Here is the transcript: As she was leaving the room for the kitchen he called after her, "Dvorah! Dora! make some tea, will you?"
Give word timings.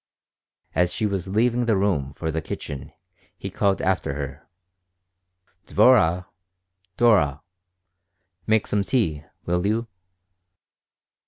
As 0.73 0.91
she 0.91 1.05
was 1.05 1.27
leaving 1.27 1.65
the 1.65 1.77
room 1.77 2.15
for 2.15 2.31
the 2.31 2.41
kitchen 2.41 2.91
he 3.37 3.51
called 3.51 3.83
after 3.83 4.15
her, 4.15 4.47
"Dvorah! 5.67 6.25
Dora! 6.97 7.43
make 8.47 8.65
some 8.65 8.81
tea, 8.81 9.23
will 9.45 9.67
you?" 9.67 9.85